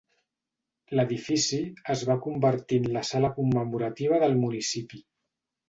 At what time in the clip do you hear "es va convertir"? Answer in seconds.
1.95-2.81